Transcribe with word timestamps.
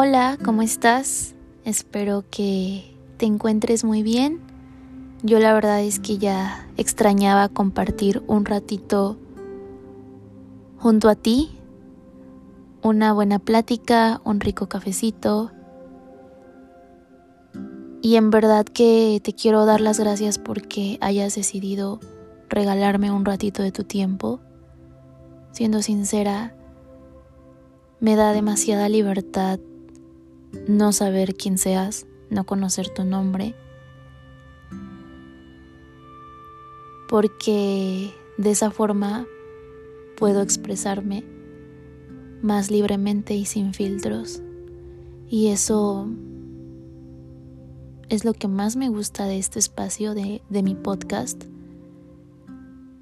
Hola, 0.00 0.38
¿cómo 0.44 0.62
estás? 0.62 1.34
Espero 1.64 2.24
que 2.30 2.94
te 3.16 3.26
encuentres 3.26 3.82
muy 3.82 4.04
bien. 4.04 4.40
Yo 5.24 5.40
la 5.40 5.52
verdad 5.52 5.82
es 5.82 5.98
que 5.98 6.18
ya 6.18 6.68
extrañaba 6.76 7.48
compartir 7.48 8.22
un 8.28 8.44
ratito 8.44 9.18
junto 10.78 11.08
a 11.08 11.16
ti, 11.16 11.50
una 12.80 13.12
buena 13.12 13.40
plática, 13.40 14.20
un 14.22 14.38
rico 14.38 14.68
cafecito. 14.68 15.50
Y 18.00 18.14
en 18.14 18.30
verdad 18.30 18.66
que 18.66 19.20
te 19.24 19.32
quiero 19.32 19.66
dar 19.66 19.80
las 19.80 19.98
gracias 19.98 20.38
porque 20.38 20.98
hayas 21.00 21.34
decidido 21.34 21.98
regalarme 22.48 23.10
un 23.10 23.24
ratito 23.24 23.64
de 23.64 23.72
tu 23.72 23.82
tiempo. 23.82 24.38
Siendo 25.50 25.82
sincera, 25.82 26.54
me 27.98 28.14
da 28.14 28.32
demasiada 28.32 28.88
libertad 28.88 29.58
no 30.66 30.92
saber 30.92 31.34
quién 31.34 31.58
seas, 31.58 32.06
no 32.30 32.44
conocer 32.44 32.88
tu 32.88 33.04
nombre, 33.04 33.54
porque 37.08 38.12
de 38.36 38.50
esa 38.50 38.70
forma 38.70 39.26
puedo 40.16 40.42
expresarme 40.42 41.24
más 42.42 42.70
libremente 42.70 43.34
y 43.34 43.44
sin 43.44 43.74
filtros. 43.74 44.42
Y 45.28 45.48
eso 45.48 46.08
es 48.08 48.24
lo 48.24 48.32
que 48.32 48.48
más 48.48 48.76
me 48.76 48.88
gusta 48.88 49.26
de 49.26 49.38
este 49.38 49.58
espacio 49.58 50.14
de, 50.14 50.40
mi 50.62 50.74
podcast, 50.74 51.44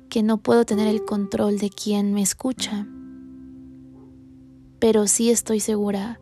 que 0.08 0.22
no 0.22 0.38
puedo 0.38 0.64
tener 0.64 0.88
el 0.88 1.04
control 1.04 1.58
de 1.58 1.70
quién 1.70 2.12
me 2.12 2.22
escucha, 2.22 2.86
pero 4.78 5.06
sí 5.06 5.30
estoy 5.30 5.60
segura 5.60 6.20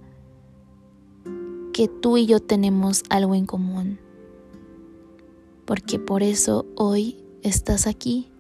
que 1.75 1.89
tú 1.89 2.17
y 2.17 2.27
yo 2.27 2.39
tenemos 2.39 3.03
algo 3.11 3.35
en 3.35 3.47
común, 3.47 3.99
porque 5.65 5.99
por 5.99 6.23
eso 6.23 6.67
hoy 6.77 7.17
estás 7.43 7.89
aquí. 7.89 8.31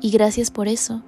Y 0.00 0.10
gracias 0.10 0.50
por 0.50 0.66
eso. 0.66 1.02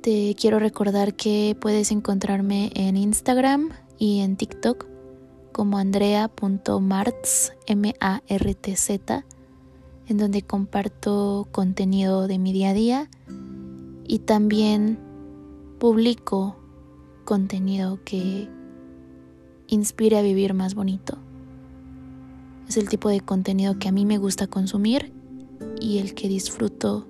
Te 0.00 0.34
quiero 0.34 0.58
recordar 0.58 1.14
que 1.14 1.56
puedes 1.60 1.92
encontrarme 1.92 2.72
en 2.74 2.96
Instagram 2.96 3.70
y 3.98 4.18
en 4.18 4.36
TikTok 4.36 4.88
como 5.52 5.78
andrea.martz, 5.78 7.52
M-A-R-T-Z, 7.66 9.24
en 10.08 10.18
donde 10.18 10.42
comparto 10.42 11.46
contenido 11.52 12.26
de 12.26 12.40
mi 12.40 12.52
día 12.52 12.70
a 12.70 12.74
día. 12.74 13.10
Y 14.08 14.18
también 14.18 14.98
publico 15.78 16.63
contenido 17.24 18.00
que 18.04 18.48
inspire 19.66 20.18
a 20.18 20.22
vivir 20.22 20.54
más 20.54 20.74
bonito. 20.74 21.18
Es 22.68 22.76
el 22.76 22.88
tipo 22.88 23.08
de 23.08 23.20
contenido 23.20 23.78
que 23.78 23.88
a 23.88 23.92
mí 23.92 24.06
me 24.06 24.18
gusta 24.18 24.46
consumir 24.46 25.12
y 25.80 25.98
el 25.98 26.14
que 26.14 26.28
disfruto 26.28 27.06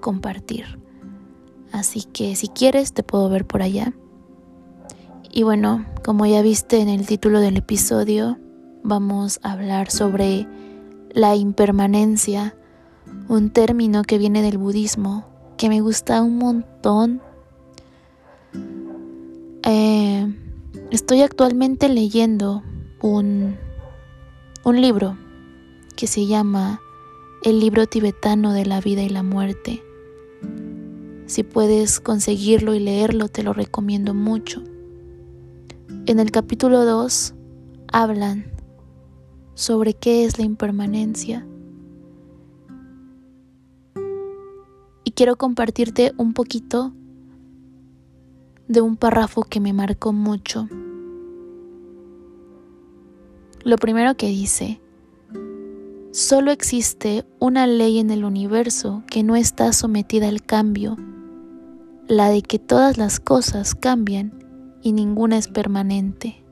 compartir. 0.00 0.80
Así 1.72 2.04
que 2.04 2.36
si 2.36 2.48
quieres 2.48 2.92
te 2.92 3.02
puedo 3.02 3.28
ver 3.28 3.46
por 3.46 3.62
allá. 3.62 3.92
Y 5.30 5.42
bueno, 5.42 5.84
como 6.04 6.26
ya 6.26 6.42
viste 6.42 6.80
en 6.80 6.88
el 6.88 7.06
título 7.06 7.40
del 7.40 7.58
episodio, 7.58 8.38
vamos 8.82 9.40
a 9.42 9.52
hablar 9.52 9.90
sobre 9.90 10.46
la 11.10 11.36
impermanencia, 11.36 12.56
un 13.28 13.50
término 13.50 14.02
que 14.02 14.18
viene 14.18 14.42
del 14.42 14.58
budismo, 14.58 15.26
que 15.56 15.68
me 15.68 15.80
gusta 15.80 16.22
un 16.22 16.38
montón 16.38 17.20
eh, 19.66 20.32
estoy 20.92 21.22
actualmente 21.22 21.88
leyendo 21.88 22.62
un, 23.02 23.56
un 24.64 24.80
libro 24.80 25.18
que 25.96 26.06
se 26.06 26.26
llama 26.26 26.80
El 27.42 27.58
libro 27.58 27.86
tibetano 27.86 28.52
de 28.52 28.64
la 28.64 28.80
vida 28.80 29.02
y 29.02 29.08
la 29.08 29.24
muerte. 29.24 29.82
Si 31.26 31.42
puedes 31.42 31.98
conseguirlo 31.98 32.74
y 32.74 32.80
leerlo, 32.80 33.28
te 33.28 33.42
lo 33.42 33.52
recomiendo 33.52 34.14
mucho. 34.14 34.62
En 36.06 36.20
el 36.20 36.30
capítulo 36.30 36.84
2 36.84 37.34
hablan 37.92 38.52
sobre 39.54 39.94
qué 39.94 40.24
es 40.24 40.38
la 40.38 40.44
impermanencia. 40.44 41.44
Y 45.02 45.10
quiero 45.10 45.34
compartirte 45.34 46.12
un 46.16 46.34
poquito 46.34 46.92
de 48.68 48.80
un 48.80 48.96
párrafo 48.96 49.42
que 49.42 49.60
me 49.60 49.72
marcó 49.72 50.12
mucho. 50.12 50.68
Lo 53.62 53.76
primero 53.76 54.16
que 54.16 54.28
dice, 54.28 54.80
solo 56.12 56.50
existe 56.50 57.24
una 57.38 57.66
ley 57.66 57.98
en 57.98 58.10
el 58.10 58.24
universo 58.24 59.02
que 59.10 59.22
no 59.22 59.36
está 59.36 59.72
sometida 59.72 60.28
al 60.28 60.42
cambio, 60.42 60.96
la 62.08 62.28
de 62.28 62.42
que 62.42 62.58
todas 62.58 62.98
las 62.98 63.18
cosas 63.18 63.74
cambian 63.74 64.44
y 64.82 64.92
ninguna 64.92 65.36
es 65.36 65.48
permanente. 65.48 66.44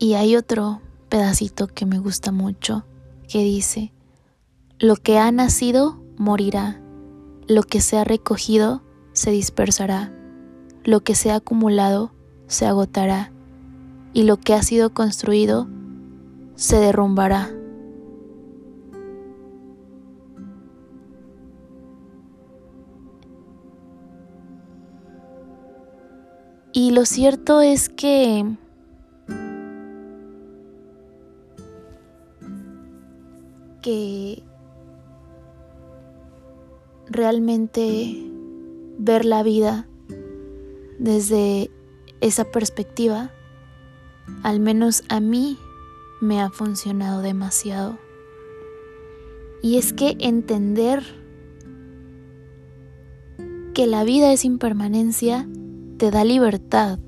Y 0.00 0.14
hay 0.14 0.36
otro 0.36 0.80
pedacito 1.08 1.66
que 1.66 1.86
me 1.86 1.98
gusta 1.98 2.30
mucho 2.30 2.84
que 3.28 3.42
dice, 3.42 3.92
lo 4.78 4.96
que 4.96 5.18
ha 5.18 5.30
nacido 5.32 6.00
morirá 6.16 6.80
lo 7.48 7.62
que 7.62 7.80
se 7.80 7.96
ha 7.96 8.04
recogido 8.04 8.82
se 9.12 9.30
dispersará, 9.30 10.12
lo 10.84 11.00
que 11.00 11.14
se 11.14 11.30
ha 11.30 11.36
acumulado 11.36 12.12
se 12.46 12.66
agotará, 12.66 13.32
y 14.12 14.24
lo 14.24 14.36
que 14.36 14.52
ha 14.52 14.62
sido 14.62 14.90
construido 14.90 15.66
se 16.56 16.76
derrumbará. 16.76 17.50
Y 26.74 26.90
lo 26.90 27.06
cierto 27.06 27.62
es 27.62 27.88
que 27.88 28.44
que 33.80 34.44
realmente 37.18 38.30
ver 38.96 39.24
la 39.24 39.42
vida 39.42 39.88
desde 41.00 41.68
esa 42.20 42.44
perspectiva, 42.44 43.32
al 44.44 44.60
menos 44.60 45.02
a 45.08 45.18
mí 45.18 45.58
me 46.20 46.40
ha 46.40 46.48
funcionado 46.48 47.20
demasiado. 47.20 47.98
Y 49.62 49.78
es 49.78 49.92
que 49.92 50.16
entender 50.20 51.02
que 53.74 53.88
la 53.88 54.04
vida 54.04 54.32
es 54.32 54.44
impermanencia 54.44 55.48
te 55.98 56.12
da 56.12 56.22
libertad. 56.22 57.00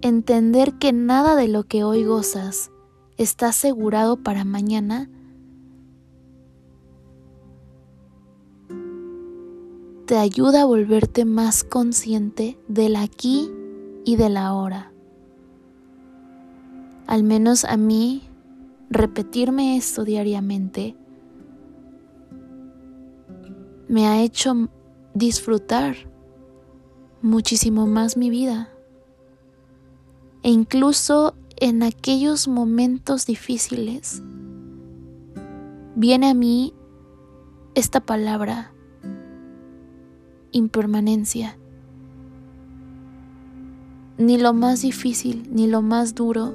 Entender 0.00 0.74
que 0.74 0.92
nada 0.92 1.34
de 1.34 1.48
lo 1.48 1.64
que 1.64 1.82
hoy 1.82 2.04
gozas 2.04 2.70
está 3.16 3.48
asegurado 3.48 4.22
para 4.22 4.44
mañana 4.44 5.08
te 10.06 10.16
ayuda 10.16 10.62
a 10.62 10.66
volverte 10.66 11.24
más 11.24 11.64
consciente 11.64 12.58
del 12.68 12.96
aquí 12.96 13.50
y 14.04 14.16
del 14.16 14.36
ahora. 14.36 14.92
Al 17.06 17.22
menos 17.22 17.64
a 17.64 17.76
mí, 17.76 18.22
repetirme 18.90 19.76
esto 19.76 20.04
diariamente 20.04 20.96
me 23.88 24.06
ha 24.06 24.22
hecho 24.22 24.70
disfrutar 25.12 25.94
muchísimo 27.20 27.86
más 27.86 28.16
mi 28.16 28.30
vida. 28.30 28.70
E 30.42 30.50
incluso 30.50 31.34
en 31.56 31.82
aquellos 31.82 32.48
momentos 32.48 33.26
difíciles, 33.26 34.22
viene 35.94 36.30
a 36.30 36.34
mí 36.34 36.72
esta 37.74 38.00
palabra 38.00 38.72
impermanencia. 40.52 41.58
Ni 44.18 44.38
lo 44.38 44.52
más 44.52 44.82
difícil, 44.82 45.48
ni 45.50 45.66
lo 45.66 45.82
más 45.82 46.14
duro 46.14 46.54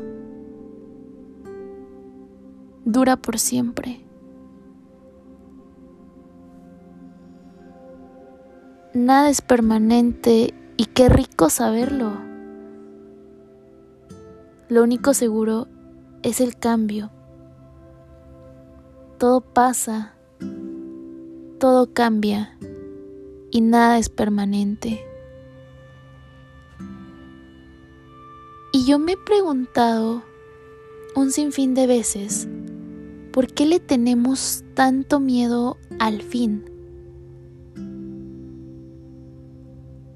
dura 2.86 3.18
por 3.18 3.38
siempre. 3.38 4.06
Nada 8.94 9.30
es 9.30 9.42
permanente 9.42 10.54
y 10.78 10.86
qué 10.86 11.10
rico 11.10 11.50
saberlo. 11.50 12.14
Lo 14.70 14.84
único 14.84 15.14
seguro 15.14 15.68
es 16.24 16.40
el 16.40 16.58
cambio. 16.58 17.12
Todo 19.18 19.42
pasa 19.42 20.18
todo 21.60 21.92
cambia 21.92 22.56
y 23.52 23.62
nada 23.62 23.98
es 23.98 24.10
permanente. 24.10 25.06
Y 28.74 28.86
yo 28.86 29.00
me 29.00 29.14
he 29.14 29.18
preguntado 29.18 30.24
un 31.16 31.32
sinfín 31.32 31.74
de 31.74 31.88
veces, 31.88 32.48
¿por 33.32 33.48
qué 33.48 33.66
le 33.66 33.80
tenemos 33.80 34.64
tanto 34.74 35.20
miedo 35.20 35.78
al 36.00 36.22
fin? 36.22 36.70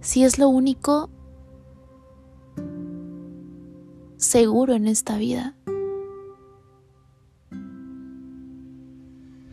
Si 0.01 0.23
es 0.23 0.37
lo 0.37 0.49
único 0.49 1.09
seguro 4.17 4.73
en 4.73 4.87
esta 4.87 5.17
vida. 5.17 5.55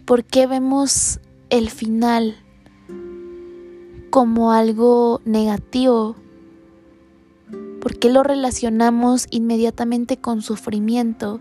¿Por 0.04 0.24
qué 0.24 0.46
vemos 0.46 1.20
el 1.50 1.70
final 1.70 2.36
como 4.10 4.52
algo 4.52 5.20
negativo? 5.24 6.16
¿Por 7.80 7.98
qué 7.98 8.10
lo 8.10 8.22
relacionamos 8.22 9.26
inmediatamente 9.30 10.16
con 10.16 10.42
sufrimiento? 10.42 11.40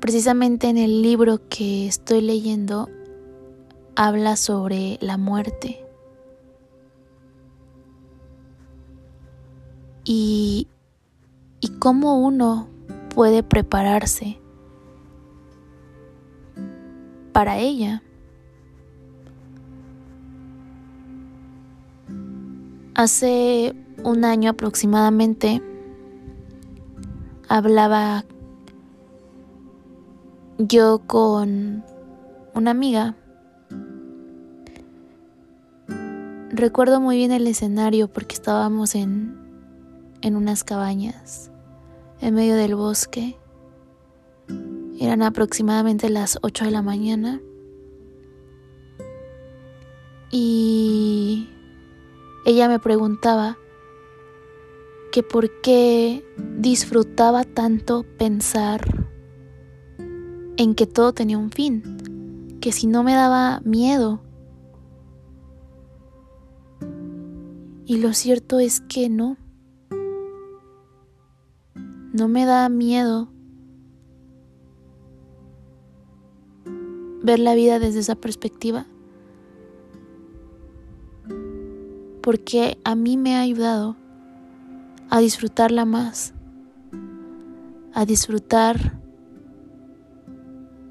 Precisamente 0.00 0.68
en 0.68 0.78
el 0.78 1.02
libro 1.02 1.40
que 1.48 1.86
estoy 1.86 2.22
leyendo 2.22 2.88
habla 3.94 4.36
sobre 4.36 4.98
la 5.00 5.16
muerte. 5.16 5.84
Y, 10.04 10.66
y 11.60 11.68
cómo 11.78 12.18
uno 12.18 12.68
puede 13.14 13.44
prepararse 13.44 14.41
para 17.32 17.58
ella. 17.58 18.02
Hace 22.94 23.74
un 24.04 24.24
año 24.24 24.50
aproximadamente 24.50 25.62
hablaba 27.48 28.24
yo 30.58 31.00
con 31.06 31.84
una 32.54 32.70
amiga. 32.70 33.16
Recuerdo 36.50 37.00
muy 37.00 37.16
bien 37.16 37.32
el 37.32 37.46
escenario 37.46 38.08
porque 38.08 38.34
estábamos 38.34 38.94
en, 38.94 39.36
en 40.20 40.36
unas 40.36 40.64
cabañas 40.64 41.50
en 42.20 42.34
medio 42.34 42.54
del 42.54 42.74
bosque. 42.74 43.36
Eran 45.02 45.22
aproximadamente 45.22 46.10
las 46.10 46.38
8 46.42 46.66
de 46.66 46.70
la 46.70 46.80
mañana. 46.80 47.40
Y 50.30 51.48
ella 52.46 52.68
me 52.68 52.78
preguntaba 52.78 53.58
que 55.10 55.24
por 55.24 55.60
qué 55.60 56.24
disfrutaba 56.56 57.42
tanto 57.42 58.04
pensar 58.16 59.08
en 60.56 60.76
que 60.76 60.86
todo 60.86 61.12
tenía 61.12 61.36
un 61.36 61.50
fin, 61.50 62.58
que 62.60 62.70
si 62.70 62.86
no 62.86 63.02
me 63.02 63.14
daba 63.14 63.60
miedo. 63.64 64.22
Y 67.86 67.96
lo 67.96 68.12
cierto 68.12 68.60
es 68.60 68.80
que 68.82 69.08
no. 69.08 69.36
No 72.12 72.28
me 72.28 72.46
da 72.46 72.68
miedo 72.68 73.32
ver 77.22 77.38
la 77.38 77.54
vida 77.54 77.78
desde 77.78 78.00
esa 78.00 78.14
perspectiva. 78.14 78.86
Porque 82.22 82.78
a 82.84 82.94
mí 82.94 83.16
me 83.16 83.36
ha 83.36 83.40
ayudado 83.40 83.96
a 85.10 85.20
disfrutarla 85.20 85.84
más, 85.84 86.34
a 87.92 88.04
disfrutar 88.04 88.98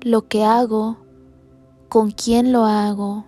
lo 0.01 0.27
que 0.27 0.43
hago, 0.43 0.97
con 1.89 2.11
quién 2.11 2.51
lo 2.51 2.65
hago. 2.65 3.25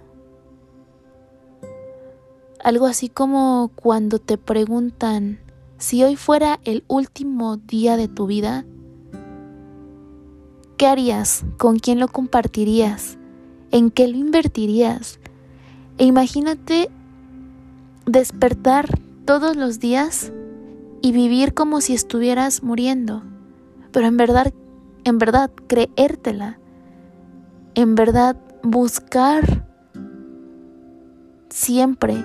Algo 2.64 2.86
así 2.86 3.10
como 3.10 3.72
cuando 3.76 4.20
te 4.20 4.38
preguntan, 4.38 5.40
si 5.78 6.04
hoy 6.04 6.16
fuera 6.16 6.60
el 6.64 6.84
último 6.88 7.58
día 7.58 7.98
de 7.98 8.08
tu 8.08 8.26
vida, 8.26 8.66
¿qué 10.78 10.88
harías? 10.88 11.46
¿Con 11.58 11.80
quién 11.80 12.00
lo 12.00 12.08
compartirías? 12.08 13.18
¿En 13.72 13.92
qué 13.92 14.08
lo 14.08 14.18
invertirías? 14.18 15.20
E 15.98 16.06
imagínate 16.06 16.90
despertar 18.06 19.00
todos 19.26 19.56
los 19.56 19.80
días 19.80 20.32
y 21.02 21.12
vivir 21.12 21.54
como 21.54 21.82
si 21.82 21.94
estuvieras 21.94 22.64
muriendo, 22.64 23.24
pero 23.92 24.08
en 24.08 24.18
verdad, 24.18 24.54
en 25.04 25.18
verdad 25.18 25.52
creértela, 25.68 26.60
en 27.76 27.96
verdad 27.96 28.38
buscar 28.64 29.68
siempre 31.50 32.16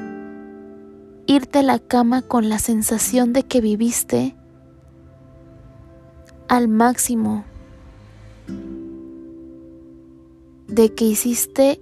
irte 1.27 1.59
a 1.59 1.62
la 1.62 1.79
cama 1.79 2.23
con 2.23 2.49
la 2.49 2.59
sensación 2.59 3.33
de 3.33 3.43
que 3.43 3.61
viviste 3.61 4.35
al 6.49 6.69
máximo, 6.69 7.45
de 10.78 10.94
que 10.94 11.06
hiciste 11.06 11.80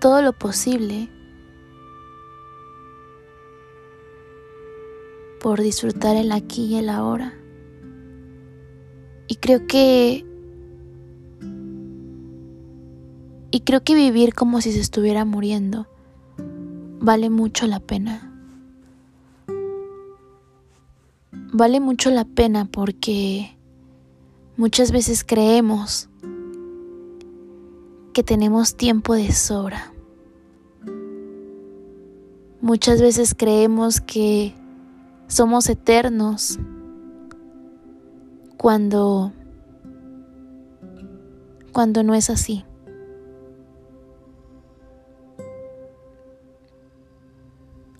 todo 0.00 0.20
lo 0.20 0.34
posible 0.34 1.08
por 5.40 5.62
disfrutar 5.62 6.14
el 6.14 6.32
aquí 6.32 6.66
y 6.66 6.76
el 6.76 6.90
ahora. 6.90 7.32
Y 9.28 9.36
creo 9.36 9.66
que 9.66 10.26
y 13.50 13.60
creo 13.60 13.82
que 13.82 13.94
vivir 13.94 14.34
como 14.34 14.60
si 14.60 14.72
se 14.72 14.80
estuviera 14.80 15.24
muriendo 15.24 15.86
vale 17.00 17.30
mucho 17.30 17.66
la 17.66 17.80
pena. 17.80 18.30
Vale 21.54 21.80
mucho 21.80 22.10
la 22.10 22.26
pena 22.26 22.66
porque 22.66 23.56
muchas 24.58 24.92
veces 24.92 25.24
creemos 25.24 26.10
que 28.16 28.22
tenemos 28.22 28.76
tiempo 28.76 29.12
de 29.12 29.30
sobra. 29.30 29.92
Muchas 32.62 33.02
veces 33.02 33.34
creemos 33.36 34.00
que 34.00 34.54
somos 35.26 35.68
eternos 35.68 36.58
cuando 38.56 39.34
cuando 41.72 42.02
no 42.04 42.14
es 42.14 42.30
así. 42.30 42.64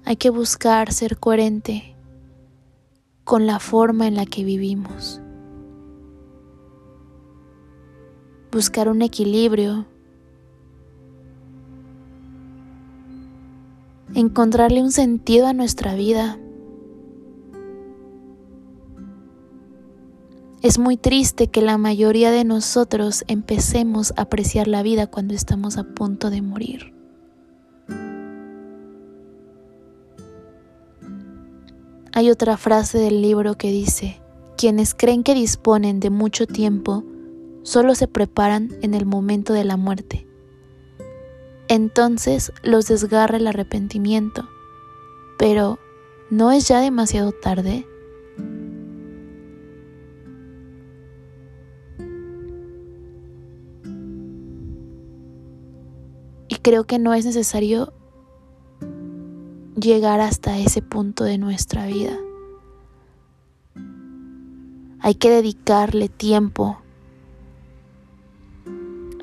Hay 0.07 0.17
que 0.17 0.31
buscar 0.31 0.95
ser 0.95 1.19
coherente 1.19 1.95
con 3.25 3.47
la 3.47 3.59
forma 3.59 4.07
en 4.07 4.15
la 4.15 4.25
que 4.25 4.45
vivimos. 4.45 5.21
Buscar 8.51 8.89
un 8.89 9.03
equilibrio. 9.03 9.85
Encontrarle 14.17 14.81
un 14.81 14.93
sentido 14.93 15.47
a 15.47 15.53
nuestra 15.53 15.95
vida. 15.95 16.39
Es 20.63 20.79
muy 20.79 20.97
triste 20.97 21.49
que 21.49 21.61
la 21.61 21.77
mayoría 21.77 22.31
de 22.31 22.43
nosotros 22.43 23.25
empecemos 23.29 24.15
a 24.17 24.23
apreciar 24.23 24.69
la 24.69 24.83
vida 24.83 25.07
cuando 25.07 25.35
estamos 25.35 25.77
a 25.77 25.85
punto 25.85 26.31
de 26.31 26.41
morir. 26.41 26.95
Hay 32.15 32.31
otra 32.31 32.57
frase 32.57 32.97
del 32.97 33.21
libro 33.21 33.59
que 33.59 33.71
dice, 33.71 34.23
quienes 34.57 34.95
creen 34.95 35.25
que 35.25 35.35
disponen 35.35 36.01
de 36.01 36.09
mucho 36.09 36.47
tiempo 36.47 37.05
solo 37.65 37.95
se 37.95 38.09
preparan 38.09 38.71
en 38.81 38.95
el 38.95 39.05
momento 39.05 39.53
de 39.53 39.65
la 39.65 39.77
muerte. 39.77 40.25
Entonces 41.69 42.53
los 42.63 42.87
desgarra 42.87 43.39
el 43.39 43.47
arrepentimiento. 43.47 44.49
Pero, 45.39 45.79
¿no 46.31 46.53
es 46.53 46.69
ya 46.69 46.81
demasiado 46.81 47.33
tarde? 47.33 47.87
Y 56.49 56.57
creo 56.63 56.85
que 56.85 56.99
no 56.99 57.15
es 57.15 57.25
necesario 57.25 57.93
llegar 59.75 60.21
hasta 60.21 60.59
ese 60.59 60.83
punto 60.83 61.25
de 61.25 61.39
nuestra 61.39 61.87
vida. 61.87 62.17
Hay 65.01 65.17
que 65.17 65.31
dedicarle 65.31 66.09
tiempo 66.09 66.79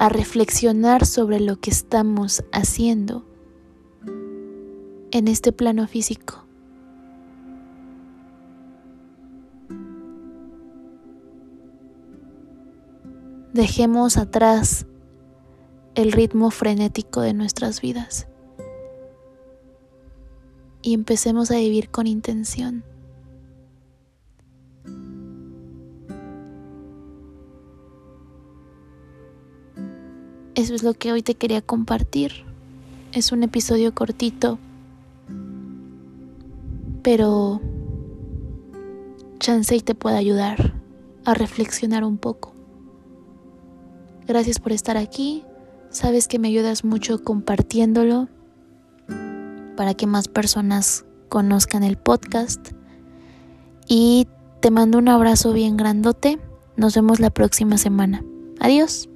a 0.03 0.09
reflexionar 0.09 1.05
sobre 1.05 1.39
lo 1.39 1.61
que 1.61 1.69
estamos 1.69 2.43
haciendo 2.51 3.25
en 5.11 5.29
este 5.29 5.53
plano 5.53 5.87
físico. 5.87 6.45
Dejemos 13.53 14.17
atrás 14.17 14.87
el 15.95 16.11
ritmo 16.11 16.51
frenético 16.51 17.21
de 17.21 17.33
nuestras 17.33 17.79
vidas 17.79 18.27
y 20.81 20.95
empecemos 20.95 21.49
a 21.49 21.55
vivir 21.55 21.89
con 21.89 22.07
intención. 22.07 22.83
Eso 30.63 30.75
es 30.75 30.83
lo 30.83 30.93
que 30.93 31.11
hoy 31.11 31.21
te 31.21 31.35
quería 31.35 31.61
compartir. 31.61 32.45
Es 33.11 33.33
un 33.33 33.43
episodio 33.43 33.93
cortito, 33.93 34.59
pero 37.01 37.59
chance 39.39 39.75
y 39.75 39.81
te 39.81 39.93
puede 39.93 40.15
ayudar 40.15 40.73
a 41.25 41.33
reflexionar 41.33 42.05
un 42.05 42.17
poco. 42.17 42.53
Gracias 44.25 44.59
por 44.59 44.71
estar 44.71 44.95
aquí. 44.95 45.43
Sabes 45.89 46.29
que 46.29 46.39
me 46.39 46.47
ayudas 46.47 46.85
mucho 46.85 47.21
compartiéndolo 47.21 48.29
para 49.75 49.95
que 49.95 50.07
más 50.07 50.29
personas 50.29 51.03
conozcan 51.27 51.83
el 51.83 51.97
podcast. 51.97 52.69
Y 53.89 54.29
te 54.61 54.71
mando 54.71 54.97
un 54.97 55.09
abrazo 55.09 55.51
bien 55.51 55.75
grandote. 55.75 56.39
Nos 56.77 56.95
vemos 56.95 57.19
la 57.19 57.31
próxima 57.31 57.77
semana. 57.77 58.23
Adiós. 58.61 59.09